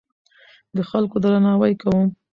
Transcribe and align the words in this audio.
د 0.75 0.77
خلکو 0.89 1.15
درناوی 1.23 1.73
کوم. 1.81 2.07